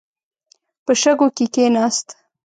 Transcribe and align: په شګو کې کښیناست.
په 0.85 0.91
شګو 1.01 1.27
کې 1.35 1.45
کښیناست. 1.53 2.07